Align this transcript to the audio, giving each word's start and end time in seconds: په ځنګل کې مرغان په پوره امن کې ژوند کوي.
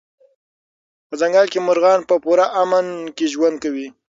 په 1.07 1.13
ځنګل 1.21 1.45
کې 1.53 1.59
مرغان 1.67 1.99
په 2.09 2.15
پوره 2.23 2.45
امن 2.61 2.85
کې 3.15 3.25
ژوند 3.33 3.55
کوي. 3.63 3.87